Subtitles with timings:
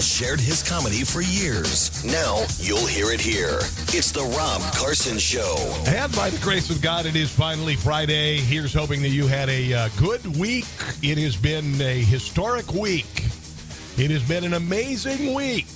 [0.00, 2.04] Shared his comedy for years.
[2.06, 3.58] Now you'll hear it here.
[3.92, 5.56] It's the Rob Carson Show.
[5.86, 8.38] And by the grace of God, it is finally Friday.
[8.38, 10.64] Here's hoping that you had a uh, good week.
[11.02, 13.24] It has been a historic week.
[13.98, 15.66] It has been an amazing week.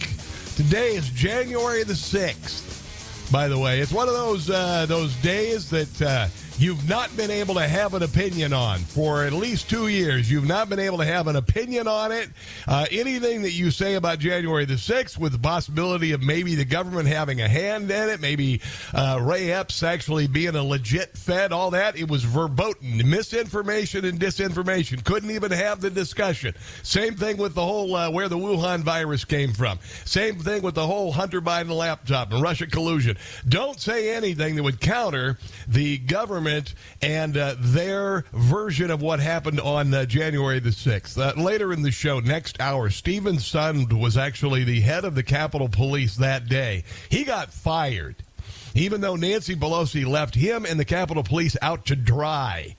[0.56, 3.30] Today is January the 6th.
[3.30, 7.30] By the way, it's one of those uh, those days that uh, you've not been
[7.30, 10.30] able to have an opinion on for at least two years.
[10.30, 12.28] You've not been able to have an opinion on it.
[12.68, 16.64] Uh, anything that you say about January the 6th, with the possibility of maybe the
[16.64, 18.60] government having a hand in it, maybe
[18.92, 23.08] uh, Ray Epps actually being a legit Fed, all that, it was verboten.
[23.08, 25.02] Misinformation and disinformation.
[25.04, 26.54] Couldn't even have the discussion.
[26.82, 29.78] Same thing with the whole uh, where the Wuhan virus came from.
[30.04, 33.16] Same thing with the whole Hunter Biden laptop and Russia collusion.
[33.48, 39.18] Don't say anything that would counter the government government and uh, their version of what
[39.18, 41.18] happened on uh, January the 6th.
[41.18, 45.22] Uh, later in the show, next hour, Steven Sund was actually the head of the
[45.22, 46.84] Capitol Police that day.
[47.08, 48.16] He got fired,
[48.74, 52.76] even though Nancy Pelosi left him and the Capitol Police out to dry.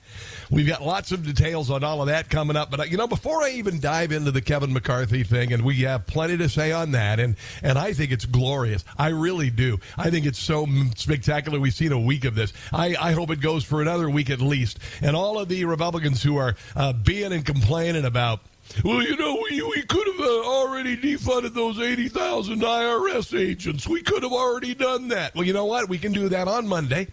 [0.50, 2.70] We've got lots of details on all of that coming up.
[2.70, 5.76] But, uh, you know, before I even dive into the Kevin McCarthy thing, and we
[5.82, 8.84] have plenty to say on that, and, and I think it's glorious.
[8.98, 9.78] I really do.
[9.96, 11.58] I think it's so spectacular.
[11.58, 12.52] We've seen a week of this.
[12.72, 14.78] I, I hope it goes for another week at least.
[15.00, 18.40] And all of the Republicans who are uh, being and complaining about
[18.84, 23.86] well, you know, we, we could have uh, already defunded those 80,000 IRS agents.
[23.86, 25.34] We could have already done that.
[25.34, 25.88] Well, you know what?
[25.88, 27.08] We can do that on Monday,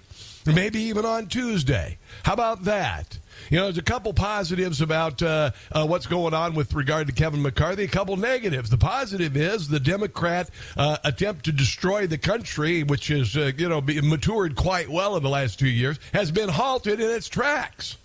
[0.45, 1.97] maybe even on Tuesday.
[2.23, 3.17] How about that?
[3.49, 7.13] You know, there's a couple positives about uh, uh, what's going on with regard to
[7.13, 8.69] Kevin McCarthy, a couple negatives.
[8.69, 13.69] The positive is the Democrat uh, attempt to destroy the country, which has, uh, you
[13.69, 17.97] know, matured quite well in the last two years, has been halted in its tracks.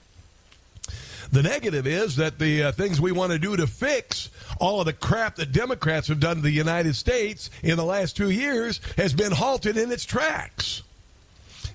[1.30, 4.86] The negative is that the uh, things we want to do to fix all of
[4.86, 8.80] the crap that Democrats have done to the United States in the last two years
[8.96, 10.82] has been halted in its tracks.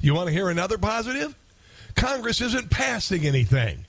[0.04, 1.34] You want to hear another positive?
[1.96, 3.86] Congress isn't passing anything.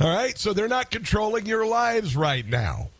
[0.00, 2.90] All right, so they're not controlling your lives right now.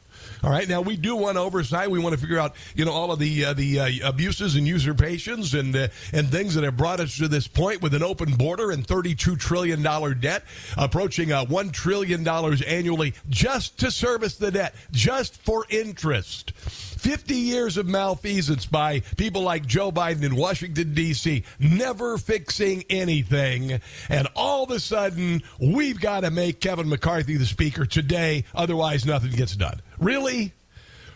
[0.42, 0.68] All right.
[0.68, 1.90] Now we do want oversight.
[1.90, 4.68] We want to figure out, you know, all of the uh, the uh, abuses and
[4.68, 8.34] usurpations and uh, and things that have brought us to this point with an open
[8.34, 10.44] border and thirty-two trillion dollar debt,
[10.76, 16.52] approaching uh, one trillion dollars annually just to service the debt, just for interest.
[16.98, 23.80] 50 years of malfeasance by people like Joe Biden in Washington, D.C., never fixing anything.
[24.08, 29.06] And all of a sudden, we've got to make Kevin McCarthy the speaker today, otherwise,
[29.06, 29.80] nothing gets done.
[29.98, 30.52] Really?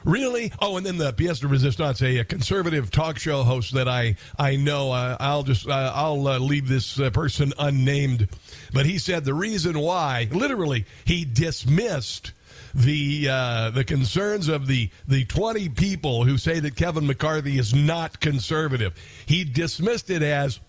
[0.04, 0.52] Really?
[0.60, 4.56] Oh, and then the pièce de resistance, a, conservative talk show host that I I
[4.56, 4.90] know.
[4.90, 8.28] Uh, I'll just uh, I'll uh, leave this uh, person unnamed,
[8.72, 12.32] but he said the reason why, literally, he dismissed
[12.74, 17.74] the uh, the concerns of the the 20 people who say that Kevin McCarthy is
[17.74, 18.94] not conservative.
[19.26, 20.60] He dismissed it as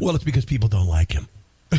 [0.00, 0.14] well.
[0.14, 1.28] It's because people don't like him.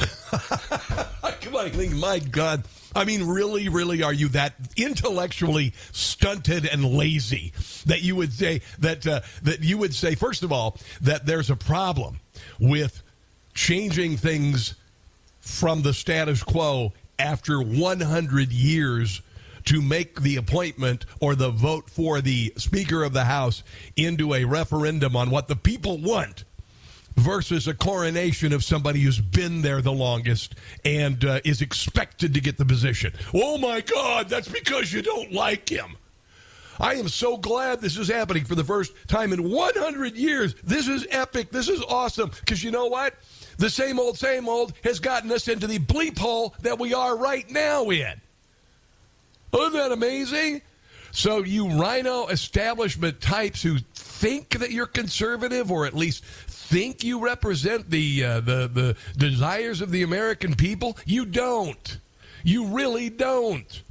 [1.41, 2.63] Come on, think, my God.
[2.95, 7.53] I mean, really, really, are you that intellectually stunted and lazy
[7.85, 11.49] that you would say that uh, that you would say first of all that there's
[11.49, 12.19] a problem
[12.59, 13.01] with
[13.53, 14.75] changing things
[15.39, 19.21] from the status quo after 100 years
[19.65, 23.61] to make the appointment or the vote for the Speaker of the House
[23.95, 26.45] into a referendum on what the people want
[27.15, 30.55] versus a coronation of somebody who's been there the longest
[30.85, 33.13] and uh, is expected to get the position.
[33.33, 35.97] Oh my God, that's because you don't like him.
[36.79, 40.55] I am so glad this is happening for the first time in 100 years.
[40.63, 41.51] This is epic.
[41.51, 42.31] This is awesome.
[42.39, 43.15] Because you know what?
[43.59, 47.17] The same old, same old has gotten us into the bleep hole that we are
[47.17, 48.21] right now in.
[49.53, 50.61] Isn't that amazing?
[51.11, 57.19] So, you RINO establishment types who think that you're conservative or at least think you
[57.19, 61.97] represent the, uh, the, the desires of the American people, you don't.
[62.43, 63.83] You really don't.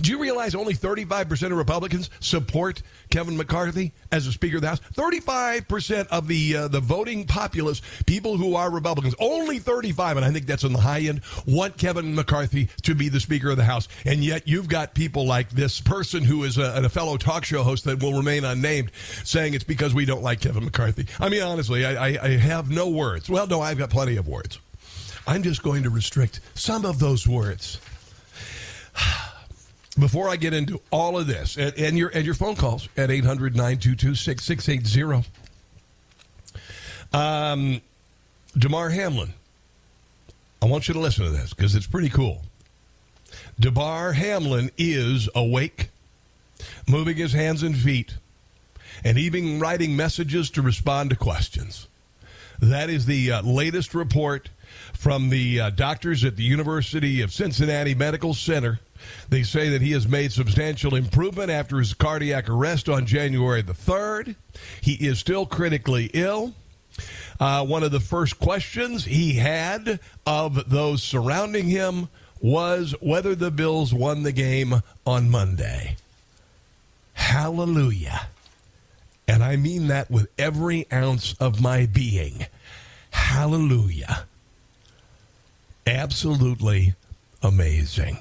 [0.00, 4.68] Do you realize only 35% of Republicans support Kevin McCarthy as a Speaker of the
[4.68, 4.80] House?
[4.94, 10.30] 35% of the uh, the voting populace, people who are Republicans, only 35, and I
[10.30, 13.64] think that's on the high end, want Kevin McCarthy to be the Speaker of the
[13.64, 13.88] House.
[14.04, 17.62] And yet you've got people like this person who is a, a fellow talk show
[17.62, 18.90] host that will remain unnamed
[19.24, 21.06] saying it's because we don't like Kevin McCarthy.
[21.20, 23.28] I mean, honestly, I, I, I have no words.
[23.28, 24.58] Well, no, I've got plenty of words.
[25.26, 27.80] I'm just going to restrict some of those words
[29.98, 33.10] before I get into all of this and, and your and your phone calls at
[33.10, 35.28] 800 922 6680.
[37.12, 37.82] Um,
[38.56, 39.34] Damar Hamlin,
[40.62, 42.42] I want you to listen to this because it's pretty cool.
[43.60, 45.90] Damar Hamlin is awake,
[46.88, 48.16] moving his hands and feet,
[49.04, 51.86] and even writing messages to respond to questions.
[52.60, 54.48] That is the uh, latest report
[54.94, 58.80] from the uh, doctors at the University of Cincinnati Medical Center
[59.28, 63.72] they say that he has made substantial improvement after his cardiac arrest on January the
[63.72, 64.36] 3rd.
[64.80, 66.54] He is still critically ill.
[67.40, 72.08] Uh, one of the first questions he had of those surrounding him
[72.40, 74.74] was whether the Bills won the game
[75.06, 75.96] on Monday.
[77.14, 78.28] Hallelujah.
[79.28, 82.46] And I mean that with every ounce of my being.
[83.10, 84.26] Hallelujah.
[85.86, 86.94] Absolutely
[87.42, 88.18] amazing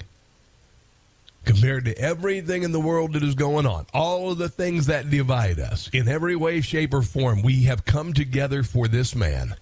[1.46, 5.10] compared to everything in the world that is going on, all of the things that
[5.10, 9.56] divide us in every way, shape, or form, we have come together for this man.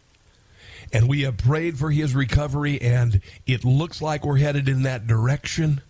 [0.92, 5.06] And we have prayed for his recovery, and it looks like we're headed in that
[5.06, 5.82] direction.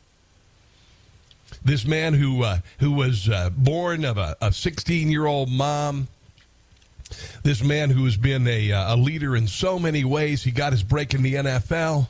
[1.63, 6.09] This man who uh, who was uh, born of a 16 year old mom,
[7.43, 10.73] this man who has been a, uh, a leader in so many ways, he got
[10.73, 12.07] his break in the NFL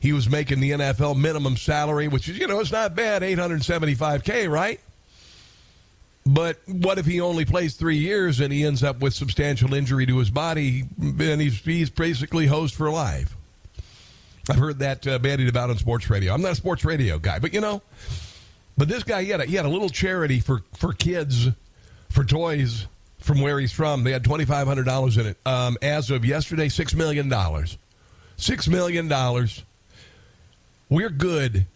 [0.00, 4.50] he was making the NFL minimum salary, which is, you know, it's not bad, 875K,
[4.50, 4.80] right?
[6.26, 10.06] But what if he only plays three years and he ends up with substantial injury
[10.06, 13.36] to his body and he's, he's basically hosed for life?
[14.48, 16.32] I've heard that uh, bandied about on sports radio.
[16.32, 17.82] I'm not a sports radio guy, but you know,
[18.76, 21.48] but this guy, he had a, he had a little charity for, for kids,
[22.08, 22.86] for toys
[23.18, 24.02] from where he's from.
[24.02, 25.36] They had $2,500 in it.
[25.44, 27.30] Um, as of yesterday, $6 million.
[27.30, 29.08] $6 million
[30.90, 31.66] we're good.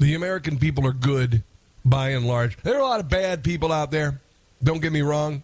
[0.00, 1.44] The American people are good
[1.84, 2.56] by and large.
[2.62, 4.20] There are a lot of bad people out there.
[4.62, 5.42] Don't get me wrong.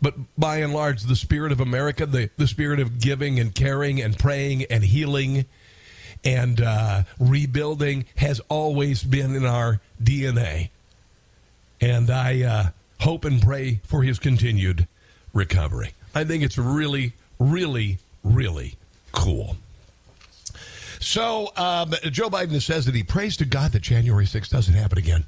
[0.00, 4.00] But by and large, the spirit of America, the, the spirit of giving and caring
[4.00, 5.44] and praying and healing
[6.24, 10.70] and uh, rebuilding has always been in our DNA.
[11.80, 14.86] And I uh, hope and pray for his continued
[15.32, 15.92] recovery.
[16.14, 18.76] I think it's really, really, really
[19.12, 19.56] cool.
[21.00, 24.98] So um, Joe Biden says that he prays to God that January 6th doesn't happen
[24.98, 25.24] again.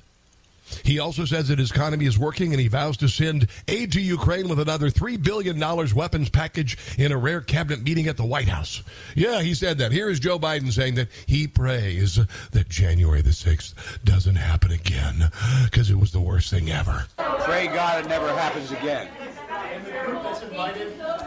[0.85, 4.01] He also says that his economy is working and he vows to send aid to
[4.01, 5.59] Ukraine with another $3 billion
[5.95, 8.83] weapons package in a rare cabinet meeting at the White House.
[9.15, 9.93] Yeah, he said that.
[9.93, 12.19] Here is Joe Biden saying that he prays
[12.53, 13.75] that January the 6th
[14.05, 15.31] doesn't happen again
[15.65, 17.07] because it was the worst thing ever.
[17.17, 19.09] Pray God it never happens again.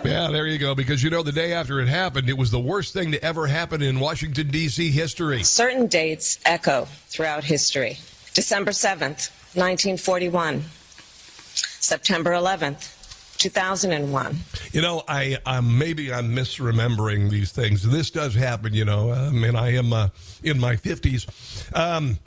[0.05, 0.75] Yeah, there you go.
[0.75, 3.47] Because you know, the day after it happened, it was the worst thing to ever
[3.47, 4.91] happen in Washington, D.C.
[4.91, 5.43] history.
[5.43, 7.97] Certain dates echo throughout history
[8.33, 10.63] December 7th, 1941,
[11.53, 12.91] September 11th.
[13.37, 14.37] 2001.
[14.71, 17.83] You know, I um, maybe I'm misremembering these things.
[17.83, 19.11] This does happen, you know.
[19.11, 20.07] I mean, I am uh,
[20.41, 21.27] in my 50s.
[21.75, 22.17] Um,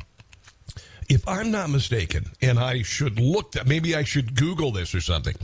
[1.09, 5.00] if I'm not mistaken, and I should look, that maybe I should Google this or
[5.00, 5.35] something,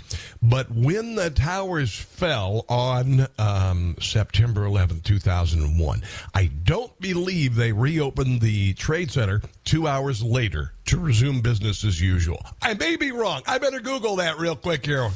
[0.42, 6.02] but when the towers fell on um, September 11, 2001,
[6.35, 12.00] I don't believe they reopened the Trade Center two hours later to resume business as
[12.00, 12.44] usual.
[12.61, 13.42] I may be wrong.
[13.47, 15.11] I better Google that real quick here.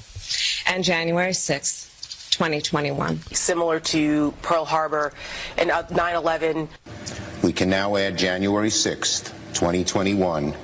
[0.66, 3.20] And January 6th, 2021.
[3.32, 5.12] Similar to Pearl Harbor
[5.58, 6.68] and 9 11.
[7.42, 9.34] We can now add January 6th.
[9.54, 10.54] 2021.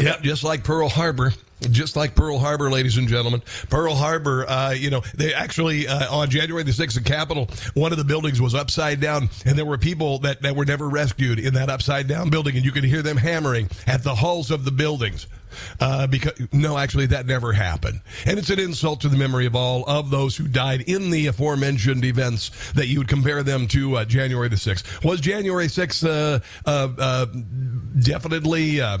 [0.00, 1.32] Yep, just like Pearl Harbor.
[1.70, 3.42] Just like Pearl Harbor, ladies and gentlemen.
[3.68, 7.92] Pearl Harbor, uh, you know, they actually, uh, on January the 6th, the Capitol, one
[7.92, 11.38] of the buildings was upside down, and there were people that, that were never rescued
[11.38, 14.64] in that upside down building, and you could hear them hammering at the hulls of
[14.64, 15.26] the buildings.
[15.80, 19.56] Uh, because no, actually, that never happened, and it's an insult to the memory of
[19.56, 23.96] all of those who died in the aforementioned events that you would compare them to
[23.96, 25.04] uh, January the sixth.
[25.04, 27.26] Was January sixth uh, uh, uh
[28.00, 28.98] definitely uh,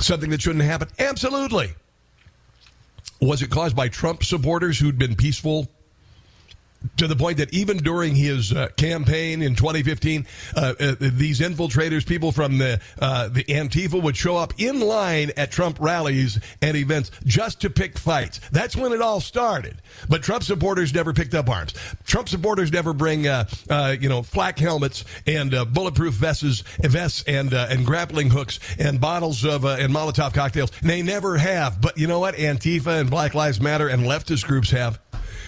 [0.00, 0.88] something that shouldn't happen?
[0.98, 1.74] Absolutely.
[3.20, 5.70] Was it caused by Trump supporters who'd been peaceful
[6.96, 10.26] to the point that even during his uh, campaign in 2015,
[10.56, 15.30] uh, uh, these infiltrators, people from the uh, the Antifa, would show up in line
[15.36, 18.40] at Trump rallies and events just to pick fights.
[18.52, 19.80] That's when it all started.
[20.08, 21.74] But Trump supporters never picked up arms.
[22.04, 27.52] Trump supporters never bring, uh, uh, you know, flak helmets and bulletproof vests, vests and
[27.52, 30.70] and grappling hooks and bottles of and Molotov cocktails.
[30.82, 31.80] They never have.
[31.80, 32.34] But you know what?
[32.34, 35.00] Antifa and Black Lives Matter and leftist groups have.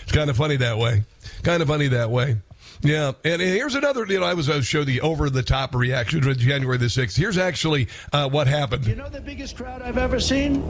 [0.02, 1.02] It's kind of funny that way.
[1.43, 2.37] Kind of funny that way.
[2.83, 4.07] Yeah, and, here's another.
[4.07, 7.16] You know, I was I show the over the top reaction to January the sixth.
[7.16, 8.87] Here's actually uh, what happened.
[8.87, 10.62] You know the biggest crowd I've ever seen.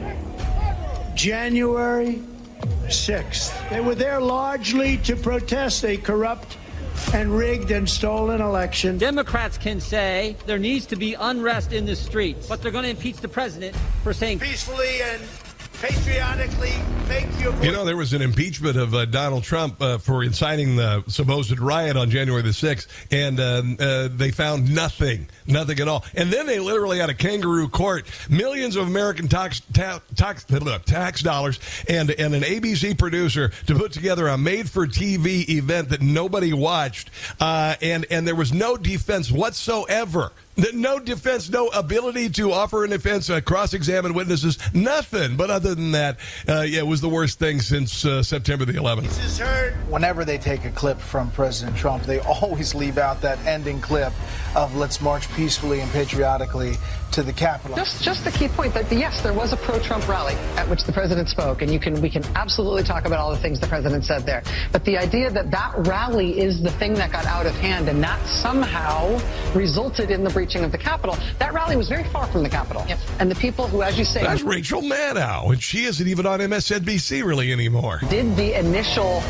[1.15, 2.23] January
[2.89, 3.59] sixth.
[3.71, 6.57] They were there largely to protest a corrupt
[7.13, 8.99] and rigged and stolen election.
[8.99, 12.91] Democrats can say there needs to be unrest in the streets, but they're going to
[12.91, 15.23] impeach the president for saying peacefully and
[15.81, 16.73] patriotically
[17.09, 20.77] make your You know, there was an impeachment of uh, Donald Trump uh, for inciting
[20.77, 25.89] the supposed riot on January the 6th, and uh, uh, they found nothing, nothing at
[25.89, 26.05] all.
[26.15, 30.45] And then they literally had a kangaroo court, millions of American tax, ta- tax,
[30.87, 35.91] tax dollars, and, and an ABC producer to put together a made for TV event
[35.91, 40.33] that nobody watched, uh, and, and there was no defense whatsoever
[40.75, 45.37] no defense, no ability to offer an defense, uh, cross examine witnesses, nothing.
[45.37, 48.73] But other than that, uh, yeah, it was the worst thing since uh, September the
[48.73, 49.73] 11th.
[49.89, 54.13] Whenever they take a clip from President Trump, they always leave out that ending clip
[54.55, 56.77] of let's march peacefully and patriotically
[57.13, 57.77] to the Capitol.
[57.77, 60.93] Just, just the key point that yes, there was a pro-Trump rally at which the
[60.93, 64.05] president spoke, and you can we can absolutely talk about all the things the president
[64.05, 64.43] said there.
[64.73, 68.03] But the idea that that rally is the thing that got out of hand and
[68.03, 69.19] that somehow
[69.55, 72.85] resulted in the breaching of the Capitol, that rally was very far from the Capitol.
[72.89, 73.01] Yep.
[73.19, 76.39] And the people who, as you say, that's Rachel Maddow, and she isn't even on
[76.39, 78.01] MSNBC really anymore.
[78.09, 79.25] Did the initial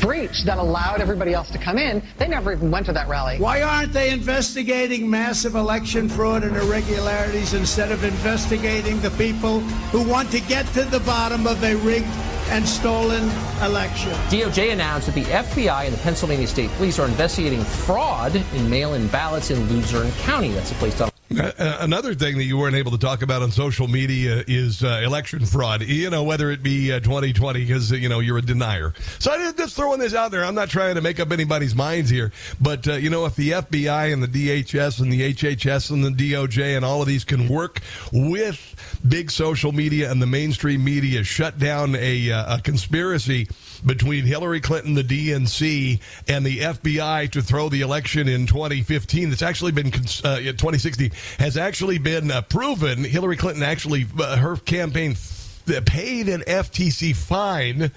[0.00, 3.38] breach that allowed everybody else to come in, they never even went to that rally.
[3.38, 9.60] Why aren't they investigating massive election fraud and irregularities instead of investigating the people
[9.92, 12.06] who want to get to the bottom of a rigged
[12.50, 13.24] and stolen
[13.62, 14.12] election?
[14.30, 18.94] DOJ announced that the FBI and the Pennsylvania State Police are investigating fraud in mail
[18.94, 20.52] in ballots in Luzerne County.
[20.52, 23.88] That's a place to another thing that you weren't able to talk about on social
[23.88, 25.82] media is uh, election fraud.
[25.82, 28.94] You know, whether it be uh, 2020, because uh, you know you're a denier.
[29.18, 30.44] So I'm just throwing this out there.
[30.44, 33.50] I'm not trying to make up anybody's minds here, but uh, you know, if the
[33.50, 37.48] FBI and the DHS and the HHS and the DOJ and all of these can
[37.48, 37.80] work
[38.12, 43.48] with big social media and the mainstream media, shut down a, a conspiracy
[43.84, 49.30] between Hillary Clinton, the DNC, and the FBI to throw the election in 2015.
[49.30, 53.04] That's actually been uh, 2016 has actually been uh, proven.
[53.04, 57.90] Hillary Clinton actually uh, her campaign f- paid an FTC fine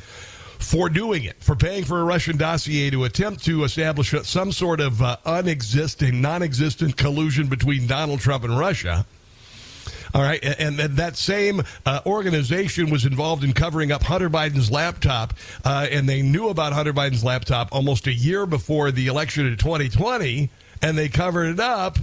[0.60, 4.82] for doing it, for paying for a Russian dossier to attempt to establish some sort
[4.82, 9.06] of uh, unexisting, non existent collusion between Donald Trump and Russia.
[10.14, 14.72] All right, and, and that same uh, organization was involved in covering up Hunter Biden's
[14.72, 19.46] laptop, uh, and they knew about Hunter Biden's laptop almost a year before the election
[19.46, 20.50] in 2020,
[20.82, 22.00] and they covered it up.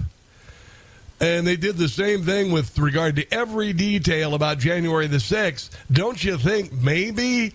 [1.19, 5.71] And they did the same thing with regard to every detail about January the 6th.
[5.91, 7.53] Don't you think maybe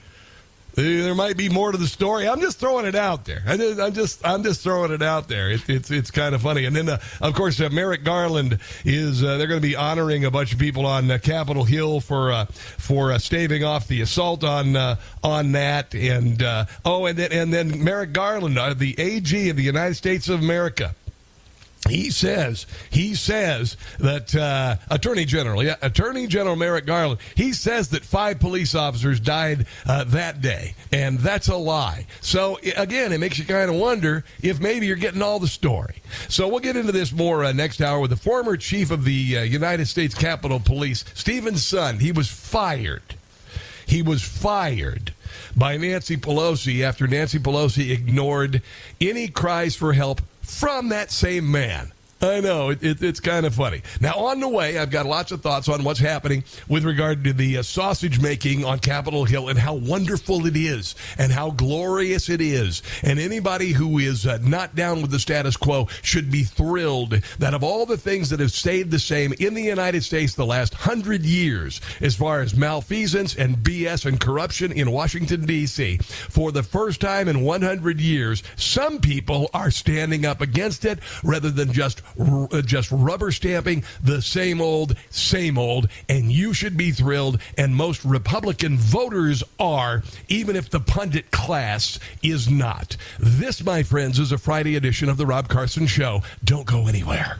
[0.75, 2.26] there might be more to the story.
[2.26, 3.43] I'm just throwing it out there.
[3.47, 5.50] I am just I'm just throwing it out there.
[5.50, 6.64] It, it's it's kind of funny.
[6.64, 10.25] And then uh, of course uh, Merrick Garland is uh, they're going to be honoring
[10.25, 14.00] a bunch of people on uh, Capitol Hill for uh, for uh, staving off the
[14.00, 14.76] assault on
[15.23, 15.95] on that.
[15.95, 16.43] And
[16.85, 20.95] oh, and then and then Merrick Garland, the AG of the United States of America
[21.89, 27.89] he says he says that uh, attorney general yeah attorney general merrick garland he says
[27.89, 32.07] that five police officers died uh, that day and that's a lie.
[32.21, 35.97] So again it makes you kind of wonder if maybe you're getting all the story.
[36.29, 39.39] So we'll get into this more uh, next hour with the former chief of the
[39.39, 43.03] uh, united states capitol police steven sund he was fired.
[43.87, 45.15] He was fired
[45.57, 48.62] by nancy pelosi after nancy pelosi ignored
[49.01, 51.93] any cries for help from that same man.
[52.23, 53.83] I know it, it, it's kind of funny.
[54.00, 57.33] Now, on the way, I've got lots of thoughts on what's happening with regard to
[57.33, 62.29] the uh, sausage making on Capitol Hill and how wonderful it is and how glorious
[62.29, 62.83] it is.
[63.02, 67.11] And anybody who is uh, not down with the status quo should be thrilled
[67.41, 70.47] that of all the things that have stayed the same in the United States the
[70.47, 76.52] last hundred years, as far as malfeasance and BS and corruption in Washington D.C., for
[76.52, 81.73] the first time in 100 years, some people are standing up against it rather than
[81.73, 87.40] just uh, just rubber stamping the same old, same old, and you should be thrilled.
[87.57, 92.97] And most Republican voters are, even if the pundit class is not.
[93.19, 96.23] This, my friends, is a Friday edition of the Rob Carson Show.
[96.45, 97.38] Don't go anywhere.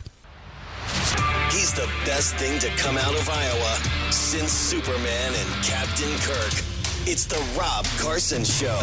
[1.51, 6.53] He's the best thing to come out of Iowa since Superman and Captain Kirk.
[7.07, 8.81] It's the Rob Carson Show.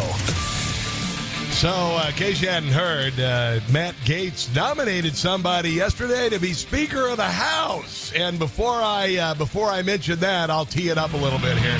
[1.52, 6.54] So, uh, in case you hadn't heard, uh, Matt Gaetz nominated somebody yesterday to be
[6.54, 8.12] Speaker of the House.
[8.14, 11.58] And before I uh, before I mention that, I'll tee it up a little bit
[11.58, 11.76] here.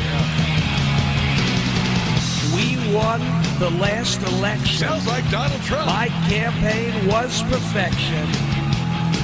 [2.54, 3.20] We won
[3.58, 4.88] the last election.
[4.88, 5.86] Sounds like Donald Trump.
[5.86, 8.28] My campaign was perfection.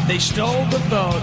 [0.07, 1.21] They stole the vote,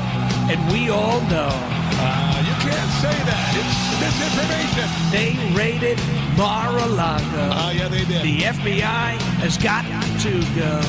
[0.51, 1.49] and we all know.
[1.49, 3.49] Uh, you can't say that.
[3.55, 4.87] It's misinformation.
[5.09, 5.97] They raided
[6.37, 7.49] Mar-a-Lago.
[7.53, 8.21] Oh, yeah, they did.
[8.23, 9.85] The FBI has got
[10.25, 10.81] to go.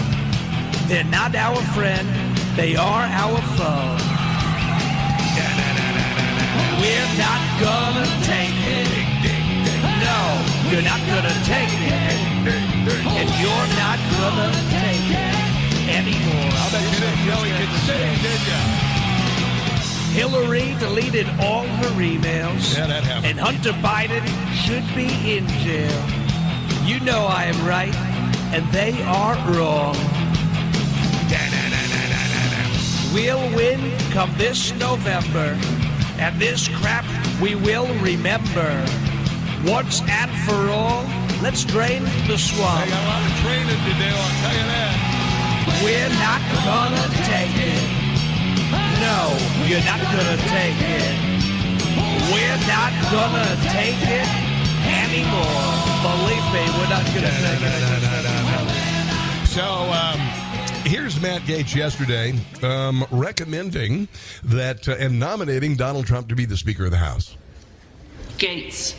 [0.88, 2.08] They're not our friend.
[2.56, 3.96] They are our foe.
[6.80, 8.88] We're not gonna take it.
[10.04, 10.20] No,
[10.70, 12.20] you're not gonna take it.
[13.08, 16.52] And you're not gonna take it anymore.
[16.52, 18.83] I bet you didn't know he could sing, did you?
[20.14, 22.76] Hillary deleted all her emails.
[22.76, 23.26] Yeah, that happened.
[23.26, 24.22] And Hunter Biden
[24.54, 25.90] should be in jail.
[26.86, 27.94] You know I am right,
[28.54, 29.96] and they are wrong.
[33.12, 33.80] We'll win
[34.10, 35.58] come this November,
[36.18, 37.04] and this crap
[37.42, 38.70] we will remember.
[39.66, 41.02] Once and for all,
[41.42, 42.84] let's drain the swamp.
[42.84, 44.94] They got a lot of training to do, I'll tell you that.
[45.82, 48.03] We're not gonna take it.
[49.00, 49.36] No,
[49.66, 51.14] you're not gonna take it.
[52.32, 54.28] We're not gonna take it
[54.86, 55.72] anymore.
[56.02, 58.84] Believe me, we're not gonna take it.
[59.48, 60.18] So, um,
[60.84, 64.08] here's Matt Gaetz yesterday um, recommending
[64.42, 67.36] that uh, and nominating Donald Trump to be the Speaker of the House.
[68.38, 68.94] Gaetz.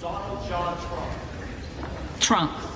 [0.00, 1.12] Donald John Trump.
[2.20, 2.67] Trump.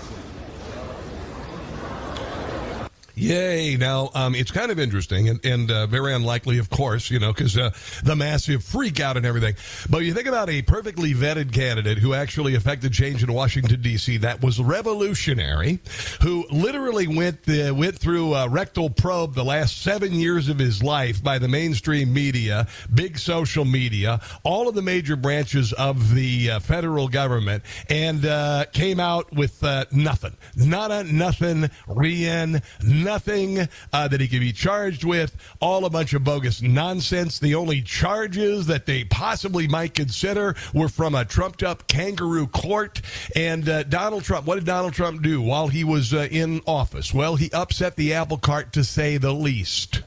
[3.14, 3.76] Yay.
[3.76, 7.32] Now, um, it's kind of interesting and, and uh, very unlikely, of course, you know,
[7.32, 7.70] because uh,
[8.04, 9.54] the massive freak out and everything.
[9.90, 14.16] But you think about a perfectly vetted candidate who actually affected change in Washington, D.C.,
[14.18, 15.80] that was revolutionary,
[16.22, 20.82] who literally went, uh, went through a rectal probe the last seven years of his
[20.82, 26.52] life by the mainstream media, big social media, all of the major branches of the
[26.52, 30.34] uh, federal government, and uh, came out with uh, nothing.
[30.56, 36.12] Not a nothing, Rien, nothing uh, that he could be charged with, all a bunch
[36.14, 37.38] of bogus nonsense.
[37.38, 43.00] The only charges that they possibly might consider were from a trumped up kangaroo court.
[43.34, 47.12] And uh, Donald Trump, what did Donald Trump do while he was uh, in office?
[47.12, 50.02] Well, he upset the apple cart to say the least.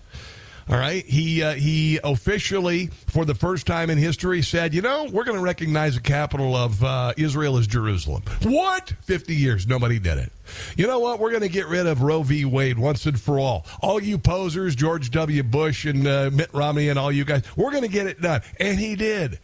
[0.68, 1.06] All right.
[1.06, 5.38] He uh, he officially, for the first time in history, said, "You know, we're going
[5.38, 8.94] to recognize the capital of uh, Israel as Jerusalem." What?
[9.04, 10.32] Fifty years, nobody did it.
[10.78, 11.20] You know what?
[11.20, 12.46] We're going to get rid of Roe v.
[12.46, 13.66] Wade once and for all.
[13.82, 15.44] All you posers, George W.
[15.44, 18.42] Bush and uh, Mitt Romney, and all you guys, we're going to get it done,
[18.60, 19.40] and he did.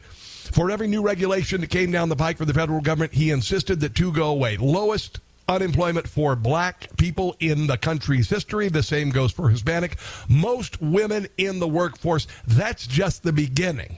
[0.51, 3.79] For every new regulation that came down the pike for the federal government, he insisted
[3.79, 4.57] that two go away.
[4.57, 8.69] Lowest unemployment for black people in the country's history.
[8.69, 9.97] The same goes for Hispanic.
[10.27, 12.27] Most women in the workforce.
[12.47, 13.97] That's just the beginning.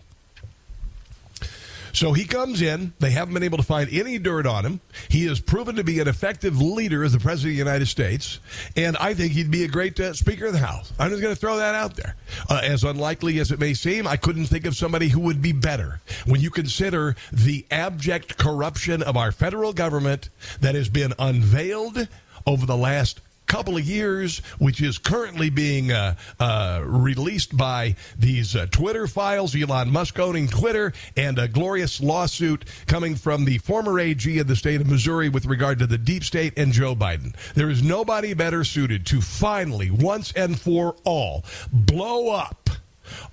[1.94, 2.94] So he comes in.
[3.00, 4.82] They haven't been able to find any dirt on him.
[5.10, 8.40] He has proven to be an effective leader as the President of the United States.
[8.76, 10.92] And I think he'd be a great uh, Speaker of the House.
[11.00, 12.16] I'm just going to throw that out there.
[12.50, 15.52] Uh, as unlikely as it may seem, I couldn't think of somebody who would be
[15.52, 16.02] better.
[16.26, 20.30] When you consider the abject corruption of our federal government
[20.62, 22.08] that has been unveiled
[22.48, 28.56] over the last couple of years, which is currently being uh, uh, released by these
[28.56, 34.00] uh, Twitter files, Elon Musk owning Twitter, and a glorious lawsuit coming from the former
[34.00, 37.36] AG of the state of Missouri with regard to the deep state and Joe Biden.
[37.54, 42.70] There is nobody better suited to finally, once and for all, blow up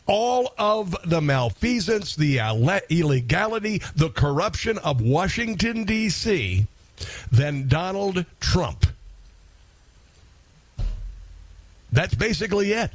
[0.06, 2.38] all of the malfeasance, the
[2.90, 6.66] illegality, the corruption of Washington, D.C.,
[7.30, 8.86] than Donald Trump.
[11.92, 12.90] That's basically it.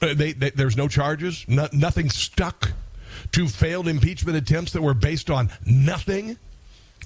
[0.00, 2.72] Uh, they, they, there's no charges, no, nothing stuck
[3.32, 6.36] to failed impeachment attempts that were based on nothing.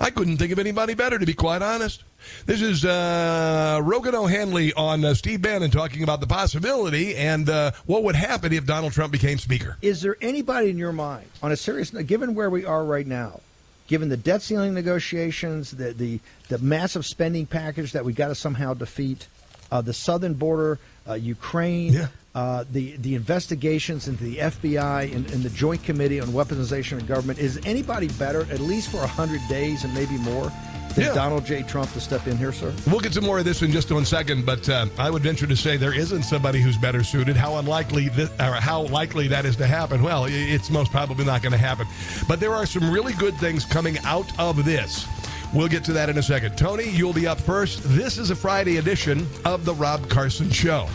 [0.00, 2.02] I couldn't think of anybody better, to be quite honest.
[2.46, 7.72] This is uh, Rogan O'Handley on uh, Steve Bannon talking about the possibility and uh,
[7.86, 9.76] what would happen if Donald Trump became Speaker.
[9.82, 13.06] Is there anybody in your mind, on a serious note, given where we are right
[13.06, 13.40] now,
[13.88, 18.34] given the debt ceiling negotiations, the the, the massive spending package that we've got to
[18.34, 19.26] somehow defeat,
[19.70, 20.78] uh, the southern border,
[21.08, 22.08] uh, Ukraine, yeah.
[22.34, 27.06] uh, the the investigations into the FBI and, and, the Joint Committee on Weaponization of
[27.06, 27.38] Government.
[27.38, 30.50] Is anybody better, at least for hundred days and maybe more?
[30.94, 31.14] Than Yeah.
[31.14, 31.62] Donald J.
[31.62, 32.72] Trump to step in here, sir?
[32.88, 35.46] We'll get some more of this in just one second, but uh, I would venture
[35.46, 37.36] to say there isn't somebody who's better suited.
[37.36, 40.02] How unlikely, th- or how likely that is to happen?
[40.02, 41.86] Well, it's most probably not going to happen.
[42.26, 45.06] But there are some really good things coming out of this.
[45.52, 46.56] We'll get to that in a second.
[46.56, 47.82] Tony, you'll be up first.
[47.84, 50.88] This is a Friday edition of the Rob Carson Show.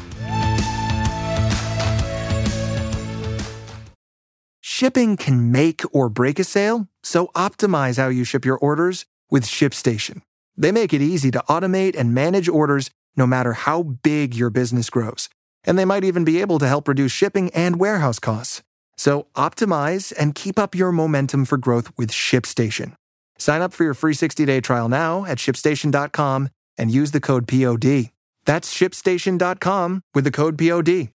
[4.61, 9.43] Shipping can make or break a sale, so optimize how you ship your orders with
[9.43, 10.21] ShipStation.
[10.57, 14.89] They make it easy to automate and manage orders no matter how big your business
[14.89, 15.29] grows.
[15.63, 18.63] And they might even be able to help reduce shipping and warehouse costs.
[18.97, 22.95] So optimize and keep up your momentum for growth with ShipStation.
[23.37, 28.11] Sign up for your free 60-day trial now at shipstation.com and use the code POD.
[28.45, 31.09] That's shipstation.com with the code POD.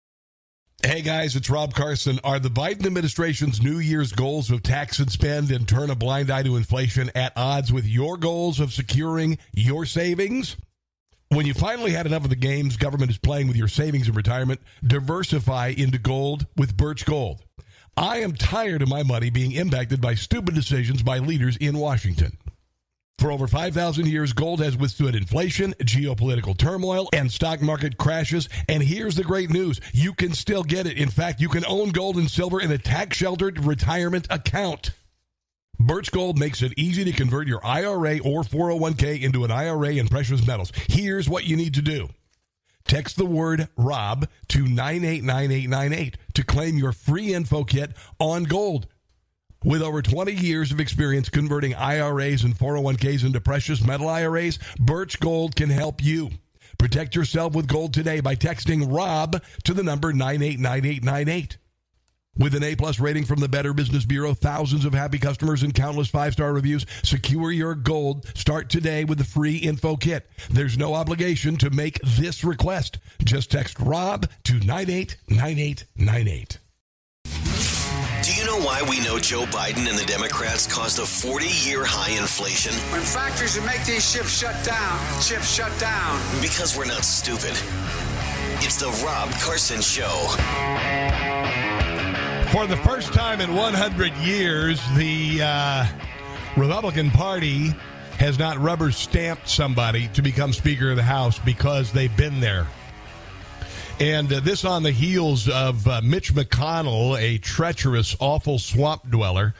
[0.81, 2.21] Hey guys, it's Rob Carson.
[2.23, 6.31] Are the Biden administration's New Year's goals of tax and spend and turn a blind
[6.31, 10.55] eye to inflation at odds with your goals of securing your savings?
[11.27, 14.15] When you finally had enough of the games government is playing with your savings and
[14.15, 17.43] retirement, diversify into gold with Birch Gold.
[17.99, 22.37] I am tired of my money being impacted by stupid decisions by leaders in Washington.
[23.17, 28.47] For over 5,000 years, gold has withstood inflation, geopolitical turmoil, and stock market crashes.
[28.69, 30.97] And here's the great news you can still get it.
[30.97, 34.91] In fact, you can own gold and silver in a tax sheltered retirement account.
[35.77, 40.07] Birch Gold makes it easy to convert your IRA or 401k into an IRA in
[40.07, 40.71] precious metals.
[40.87, 42.07] Here's what you need to do.
[42.89, 48.87] Text the word ROB to 989898 to claim your free info kit on gold.
[49.63, 55.19] With over 20 years of experience converting IRAs and 401ks into precious metal IRAs, Birch
[55.19, 56.31] Gold can help you.
[56.79, 61.59] Protect yourself with gold today by texting ROB to the number 989898.
[62.37, 65.73] With an A plus rating from the Better Business Bureau, thousands of happy customers, and
[65.73, 68.25] countless five star reviews, secure your gold.
[68.37, 70.29] Start today with the free info kit.
[70.49, 72.99] There's no obligation to make this request.
[73.23, 76.59] Just text ROB to 989898.
[78.23, 81.83] Do you know why we know Joe Biden and the Democrats caused a 40 year
[81.83, 82.73] high inflation?
[82.93, 86.21] When factories that make these ships shut down, ships shut down.
[86.41, 87.57] Because we're not stupid.
[88.61, 90.29] It's the Rob Carson Show.
[92.51, 95.85] For the first time in 100 years, the uh,
[96.57, 97.75] Republican Party
[98.17, 102.65] has not rubber stamped somebody to become Speaker of the House because they've been there.
[103.99, 109.53] And uh, this on the heels of uh, Mitch McConnell, a treacherous, awful swamp dweller,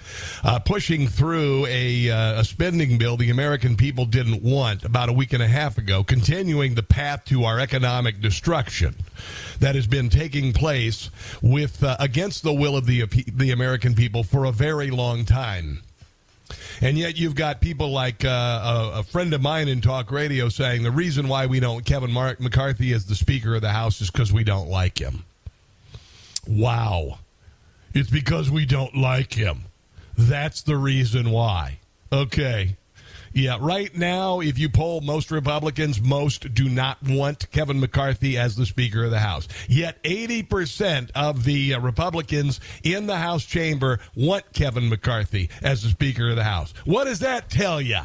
[0.45, 5.13] uh, pushing through a, uh, a spending bill the American people didn't want about a
[5.13, 8.95] week and a half ago, continuing the path to our economic destruction
[9.59, 11.09] that has been taking place
[11.41, 15.81] with uh, against the will of the the American people for a very long time.
[16.81, 20.49] And yet you've got people like uh, a, a friend of mine in talk radio
[20.49, 24.01] saying the reason why we don't Kevin Mark McCarthy as the Speaker of the House
[24.01, 25.23] is because we don't like him.
[26.47, 27.19] Wow.
[27.93, 29.65] It's because we don't like him.
[30.17, 31.79] That's the reason why.
[32.11, 32.75] Okay.
[33.39, 38.57] Yeah, right now, if you poll most Republicans, most do not want Kevin McCarthy as
[38.57, 39.47] the Speaker of the House.
[39.69, 45.89] Yet 80% of the uh, Republicans in the House chamber want Kevin McCarthy as the
[45.89, 46.73] Speaker of the House.
[46.83, 48.01] What does that tell you?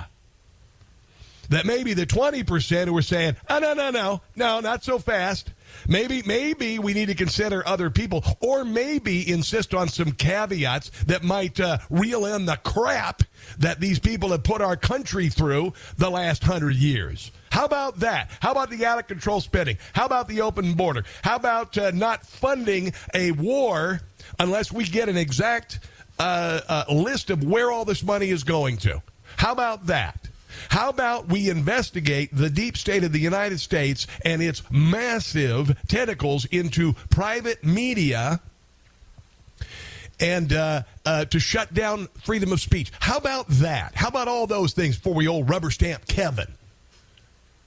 [1.51, 5.51] That maybe the 20% who are saying, oh, no, no, no, no, not so fast.
[5.89, 11.23] Maybe, maybe we need to consider other people, or maybe insist on some caveats that
[11.23, 13.23] might uh, reel in the crap
[13.59, 17.31] that these people have put our country through the last hundred years.
[17.51, 18.31] How about that?
[18.41, 19.79] How about the out of control spending?
[19.93, 21.05] How about the open border?
[21.23, 24.01] How about uh, not funding a war
[24.41, 25.79] unless we get an exact
[26.19, 29.03] uh, uh, list of where all this money is going to?
[29.37, 30.29] How about that?
[30.71, 36.45] How about we investigate the deep state of the United States and its massive tentacles
[36.47, 38.41] into private media
[40.21, 42.93] and uh, uh, to shut down freedom of speech?
[43.01, 43.95] How about that?
[43.95, 46.55] How about all those things before we old rubber stamp Kevin?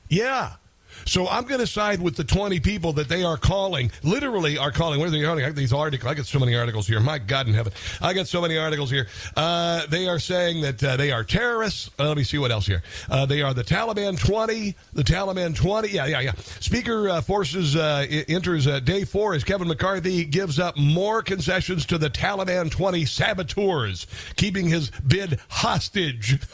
[0.10, 0.54] Yeah.
[1.08, 4.72] So I'm going to side with the 20 people that they are calling, literally are
[4.72, 5.00] calling.
[5.00, 5.46] Where are they calling?
[5.46, 6.12] I these articles.
[6.12, 7.00] I got so many articles here.
[7.00, 7.72] My God in heaven.
[8.02, 9.08] I got so many articles here.
[9.36, 11.89] Uh, they are saying that uh, they are terrorists.
[11.98, 12.84] Uh, let me see what else here.
[13.10, 14.76] Uh, they are the Taliban 20.
[14.93, 15.89] The Taliban 20.
[15.89, 16.34] Yeah, yeah, yeah.
[16.60, 21.98] Speaker uh, forces uh, enters day four as Kevin McCarthy gives up more concessions to
[21.98, 26.38] the Taliban 20 saboteurs, keeping his bid hostage.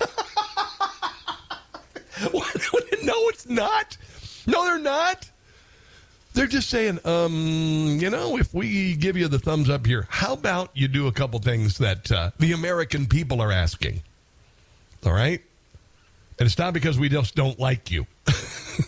[3.04, 3.98] No, it's not.
[4.46, 5.30] No, they're not.
[6.34, 10.34] They're just saying, um, you know, if we give you the thumbs up here, how
[10.34, 14.02] about you do a couple things that uh, the American people are asking?
[15.06, 15.42] All right?
[16.40, 18.08] And it's not because we just don't like you.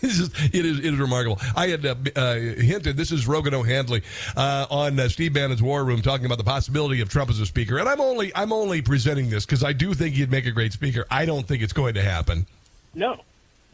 [0.00, 1.38] just, it, is, it is remarkable.
[1.54, 4.02] I had uh, uh, hinted, this is Rogan O'Handley
[4.36, 7.46] uh, on uh, Steve Bannon's War Room talking about the possibility of Trump as a
[7.46, 7.78] speaker.
[7.78, 10.72] And I'm only, I'm only presenting this because I do think he'd make a great
[10.72, 11.06] speaker.
[11.10, 12.46] I don't think it's going to happen.
[12.94, 13.20] No,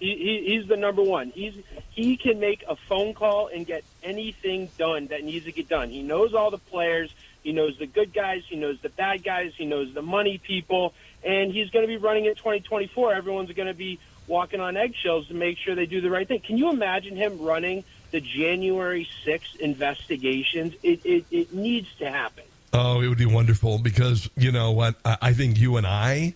[0.02, 1.30] he, he, he's the number one.
[1.30, 1.54] He's
[1.90, 5.90] he can make a phone call and get anything done that needs to get done.
[5.90, 7.14] He knows all the players.
[7.44, 8.42] He knows the good guys.
[8.48, 9.52] He knows the bad guys.
[9.56, 10.92] He knows the money people.
[11.24, 13.14] And he's going to be running in 2024.
[13.14, 16.40] Everyone's going to be walking on eggshells to make sure they do the right thing.
[16.40, 20.74] Can you imagine him running the January 6th investigations?
[20.82, 22.44] It, it, it needs to happen.
[22.72, 24.96] Oh, it would be wonderful because you know what?
[25.04, 26.34] I I think you and I,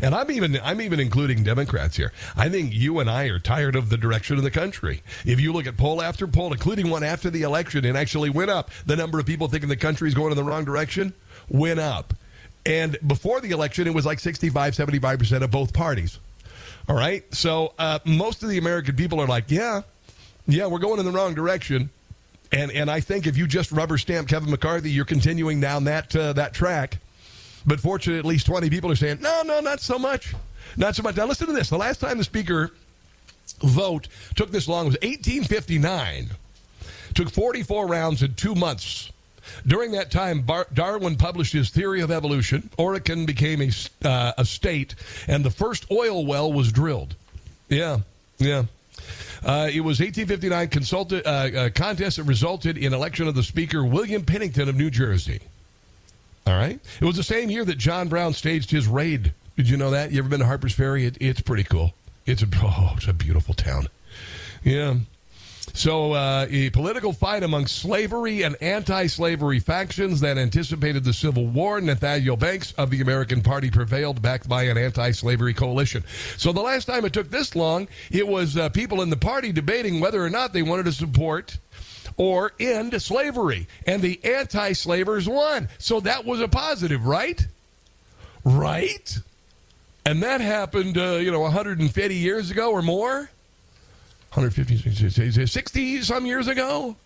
[0.00, 2.12] and I'm even I'm even including Democrats here.
[2.36, 5.02] I think you and I are tired of the direction of the country.
[5.24, 8.50] If you look at poll after poll, including one after the election, and actually went
[8.50, 8.70] up.
[8.86, 11.14] The number of people thinking the country is going in the wrong direction
[11.48, 12.14] went up.
[12.66, 16.18] And before the election, it was like 65, 75% of both parties.
[16.88, 17.22] All right.
[17.34, 19.82] So uh, most of the American people are like, yeah,
[20.46, 21.90] yeah, we're going in the wrong direction.
[22.50, 26.16] And and I think if you just rubber stamp Kevin McCarthy, you're continuing down that
[26.16, 26.98] uh, that track.
[27.68, 30.34] But fortunately, at least 20 people are saying, no, no, not so much.
[30.78, 31.16] Not so much.
[31.16, 31.68] Now, listen to this.
[31.68, 32.70] The last time the speaker
[33.60, 36.28] vote took this long was 1859.
[37.14, 39.12] Took 44 rounds in two months.
[39.66, 42.70] During that time, Bar- Darwin published his theory of evolution.
[42.78, 43.70] Oregon became a,
[44.06, 44.94] uh, a state,
[45.26, 47.16] and the first oil well was drilled.
[47.68, 47.98] Yeah,
[48.38, 48.64] yeah.
[49.44, 53.84] Uh, it was 1859 consulta- uh, uh, contest that resulted in election of the speaker
[53.84, 55.40] William Pennington of New Jersey.
[56.48, 56.80] All right.
[56.98, 59.34] It was the same year that John Brown staged his raid.
[59.56, 60.12] Did you know that?
[60.12, 61.04] You ever been to Harper's Ferry?
[61.04, 61.92] It, it's pretty cool.
[62.24, 63.88] It's a oh, it's a beautiful town.
[64.64, 64.94] Yeah.
[65.74, 71.82] So, uh, a political fight among slavery and anti-slavery factions that anticipated the Civil War.
[71.82, 76.02] Nathaniel Banks of the American Party prevailed, backed by an anti-slavery coalition.
[76.38, 79.52] So, the last time it took this long, it was uh, people in the party
[79.52, 81.58] debating whether or not they wanted to support
[82.18, 85.68] or end slavery, and the anti-slavers won.
[85.78, 87.46] So that was a positive, right?
[88.44, 89.18] Right.
[90.04, 93.30] And that happened, uh, you know, 150 years ago or more.
[94.34, 96.96] 150, 60, 60 some years ago.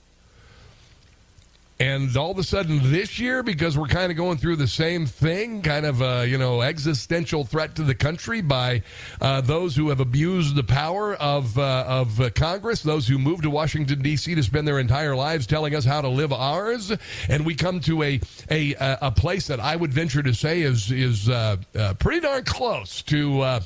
[1.83, 5.05] And all of a sudden this year, because we're kind of going through the same
[5.05, 8.85] thing, kind of a you know existential threat to the country by
[9.21, 13.51] uh, those who have abused the power of uh, of Congress, those who moved to
[13.51, 14.33] Washington D.C.
[14.33, 16.93] to spend their entire lives telling us how to live ours,
[17.29, 20.93] and we come to a a a place that I would venture to say is
[20.93, 23.41] is uh, uh, pretty darn close to.
[23.41, 23.61] Uh,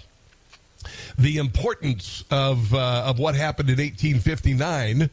[1.18, 5.10] the importance of uh, of what happened in 1859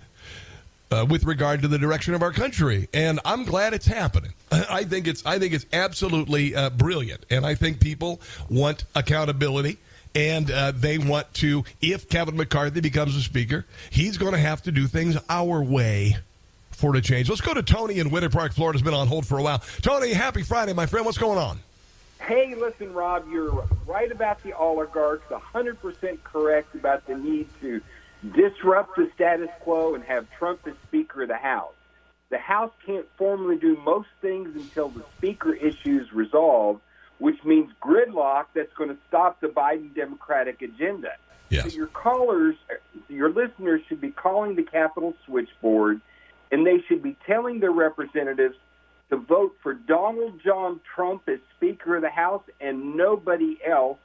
[0.93, 4.33] uh, with regard to the direction of our country, and I'm glad it's happening.
[4.51, 9.77] I think it's I think it's absolutely uh, brilliant, and I think people want accountability.
[10.15, 14.61] And uh, they want to, if Kevin McCarthy becomes a speaker, he's going to have
[14.61, 16.17] to do things our way
[16.69, 17.29] for the change.
[17.29, 18.77] Let's go to Tony in Winter Park, Florida.
[18.77, 19.63] Has been on hold for a while.
[19.81, 21.03] Tony, happy Friday, my friend.
[21.03, 21.57] What's going on?
[22.21, 27.81] Hey, listen, Rob, you're right about the oligarchs, 100% correct about the need to
[28.31, 31.73] disrupt the status quo and have Trump as Speaker of the House.
[32.29, 36.81] The House can't formally do most things until the Speaker issues resolved,
[37.19, 41.11] which means gridlock that's going to stop the Biden Democratic agenda.
[41.49, 41.65] Yes.
[41.71, 42.55] So your callers,
[43.09, 46.01] your listeners should be calling the Capitol switchboard,
[46.51, 48.55] and they should be telling their representatives
[49.09, 53.99] to vote for Donald John Trump as Speaker of the House and nobody else.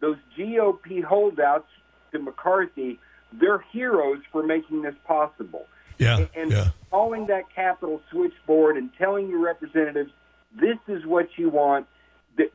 [0.00, 1.68] Those GOP holdouts
[2.12, 2.98] to McCarthy,
[3.32, 5.66] they're heroes for making this possible.
[5.98, 6.70] Yeah, and yeah.
[6.90, 10.12] calling that Capitol switchboard and telling your representatives
[10.52, 11.86] this is what you want.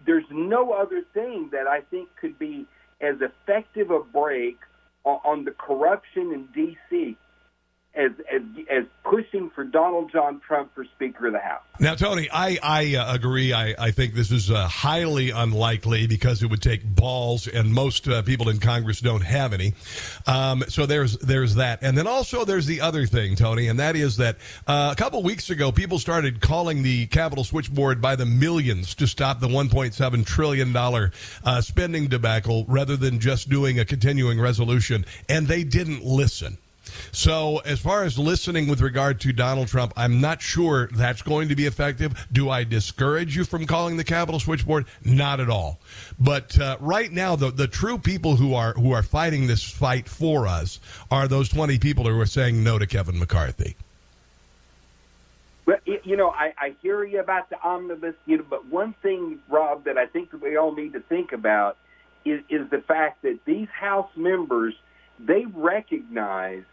[0.06, 2.66] There's no other thing that I think could be
[3.02, 4.60] as effective a brake
[5.04, 7.18] on, on the corruption in D.C.
[7.96, 11.62] as as as pushing for Donald John Trump for Speaker of the House.
[11.80, 13.54] Now, Tony, I, I uh, agree.
[13.54, 18.08] I, I think this is uh, highly unlikely because it would take balls, and most
[18.08, 19.74] uh, people in Congress don't have any.
[20.26, 23.96] Um, so there's there's that, and then also there's the other thing, Tony, and that
[23.96, 28.26] is that uh, a couple weeks ago, people started calling the Capitol switchboard by the
[28.26, 31.12] millions to stop the 1.7 trillion dollar
[31.44, 36.58] uh, spending debacle, rather than just doing a continuing resolution, and they didn't listen.
[37.12, 41.50] So, as far as listening with regard to Donald Trump, I'm not sure that's going
[41.50, 42.28] to be effective.
[42.32, 44.86] Do I discourage you from calling the Capitol switchboard?
[45.04, 45.80] Not at all.
[46.20, 50.08] But uh, right now, the the true people who are who are fighting this fight
[50.08, 50.80] for us
[51.12, 53.76] are those 20 people who are saying no to Kevin McCarthy.
[55.66, 59.40] Well, you know, I, I hear you about the omnibus, you know, but one thing,
[59.48, 61.78] Rob, that I think we all need to think about
[62.26, 64.74] is, is the fact that these House members
[65.20, 66.64] they recognize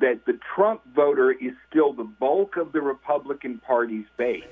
[0.00, 4.44] that the Trump voter is still the bulk of the Republican Party's base.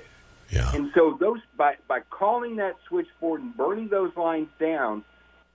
[0.49, 0.73] Yeah.
[0.73, 5.03] And so those by by calling that switchboard and burning those lines down,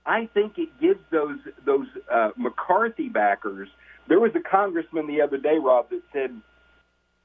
[0.05, 3.69] I think it gives those those uh, McCarthy backers.
[4.09, 6.39] There was a congressman the other day, Rob, that said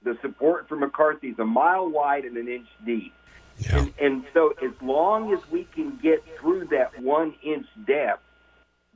[0.04, 3.14] the support for McCarthy is a mile wide and an inch deep.
[3.58, 3.80] Yeah.
[3.80, 8.22] And, and so, as long as we can get through that one inch depth,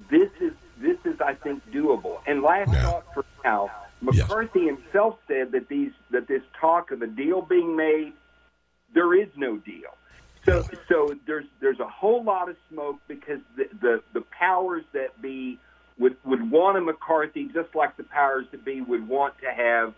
[0.09, 2.19] this is this is, I think, doable.
[2.25, 2.83] And last Yeah.
[2.83, 3.69] thought for now,
[4.01, 8.13] McCarthy himself said that these that this talk of a deal being made,
[8.93, 9.95] there is no deal.
[10.45, 15.21] So so there's there's a whole lot of smoke because the the, the powers that
[15.21, 15.59] be
[15.99, 19.93] would would want a McCarthy just like the powers that be would want to have